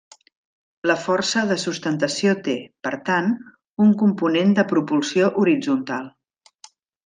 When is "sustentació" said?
1.63-2.33